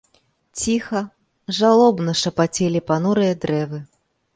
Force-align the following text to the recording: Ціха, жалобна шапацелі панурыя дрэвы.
Ціха, 0.61 1.01
жалобна 1.59 2.11
шапацелі 2.25 2.87
панурыя 2.93 3.41
дрэвы. 3.47 3.89